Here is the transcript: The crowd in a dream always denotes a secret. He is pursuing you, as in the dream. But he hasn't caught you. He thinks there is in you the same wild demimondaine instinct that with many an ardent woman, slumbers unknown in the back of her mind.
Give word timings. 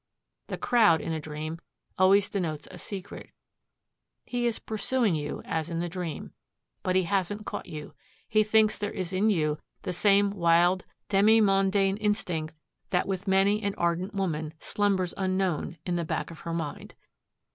The 0.47 0.57
crowd 0.57 0.99
in 0.99 1.11
a 1.13 1.19
dream 1.19 1.59
always 1.95 2.27
denotes 2.27 2.67
a 2.71 2.79
secret. 2.79 3.29
He 4.25 4.47
is 4.47 4.57
pursuing 4.57 5.13
you, 5.13 5.43
as 5.45 5.69
in 5.69 5.79
the 5.79 5.87
dream. 5.89 6.33
But 6.81 6.95
he 6.95 7.03
hasn't 7.03 7.45
caught 7.45 7.67
you. 7.67 7.93
He 8.27 8.43
thinks 8.43 8.79
there 8.79 8.89
is 8.91 9.13
in 9.13 9.29
you 9.29 9.59
the 9.83 9.93
same 9.93 10.31
wild 10.31 10.85
demimondaine 11.07 11.97
instinct 12.01 12.55
that 12.89 13.07
with 13.07 13.27
many 13.27 13.61
an 13.61 13.75
ardent 13.77 14.15
woman, 14.15 14.55
slumbers 14.57 15.13
unknown 15.17 15.77
in 15.85 15.97
the 15.97 16.03
back 16.03 16.31
of 16.31 16.39
her 16.39 16.53
mind. 16.55 16.95